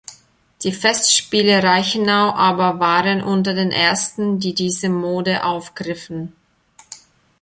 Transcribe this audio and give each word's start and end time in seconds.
Die 0.63 0.71
Festspiele 0.71 1.61
Reichenau 1.61 2.31
aber 2.33 2.79
waren 2.79 3.21
unter 3.21 3.53
den 3.53 3.69
ersten, 3.71 4.39
die 4.39 4.55
diese 4.55 4.89
Mode 4.89 5.43
aufgriffen. 5.43 6.33